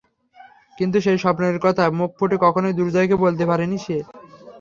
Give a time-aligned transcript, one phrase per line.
[0.77, 3.97] কিন্তু সেই স্বপ্নের কথা মুখ ফুটে কখেনোই দুর্জয়কে বলতে পারেনি সে।